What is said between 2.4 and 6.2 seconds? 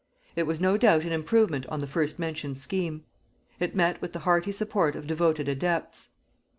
scheme. It met with the hearty support of devoted adepts.